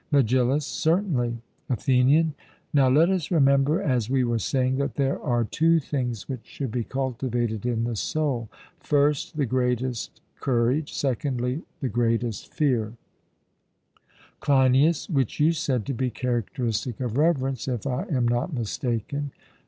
[0.11, 1.37] MEGILLUS: Certainly.
[1.69, 2.33] ATHENIAN:
[2.73, 6.71] Now, let us remember, as we were saying, that there are two things which should
[6.71, 12.93] be cultivated in the soul: first, the greatest courage; secondly, the greatest fear
[14.39, 19.29] CLEINIAS: Which you said to be characteristic of reverence, if I am not mistaken.